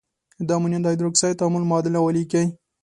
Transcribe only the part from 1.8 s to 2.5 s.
ولیکئ.